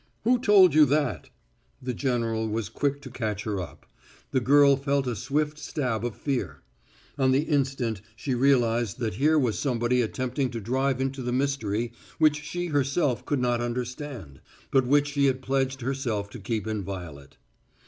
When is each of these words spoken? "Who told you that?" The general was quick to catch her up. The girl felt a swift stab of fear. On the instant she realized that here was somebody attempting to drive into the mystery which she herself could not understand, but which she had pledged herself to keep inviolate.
"Who 0.23 0.39
told 0.39 0.73
you 0.73 0.85
that?" 0.85 1.29
The 1.79 1.93
general 1.93 2.47
was 2.49 2.69
quick 2.69 3.03
to 3.03 3.11
catch 3.11 3.43
her 3.43 3.61
up. 3.61 3.85
The 4.31 4.39
girl 4.39 4.75
felt 4.75 5.05
a 5.05 5.15
swift 5.15 5.59
stab 5.59 6.03
of 6.03 6.15
fear. 6.15 6.63
On 7.19 7.29
the 7.31 7.43
instant 7.43 8.01
she 8.15 8.33
realized 8.33 8.97
that 8.97 9.13
here 9.17 9.37
was 9.37 9.59
somebody 9.59 10.01
attempting 10.01 10.49
to 10.49 10.59
drive 10.59 10.99
into 10.99 11.21
the 11.21 11.31
mystery 11.31 11.91
which 12.17 12.41
she 12.41 12.65
herself 12.69 13.27
could 13.27 13.37
not 13.41 13.61
understand, 13.61 14.41
but 14.71 14.87
which 14.87 15.09
she 15.11 15.25
had 15.27 15.43
pledged 15.43 15.81
herself 15.81 16.31
to 16.31 16.39
keep 16.39 16.65
inviolate. 16.65 17.37